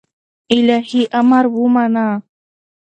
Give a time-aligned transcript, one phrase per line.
[0.57, 2.09] الهي امر ومانه